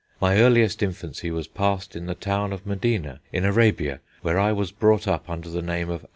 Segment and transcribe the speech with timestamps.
[0.19, 4.71] My earliest infancy was passed in the town of Medina, in Arabia, where I was
[4.71, 6.09] brought up under the name of Acharat."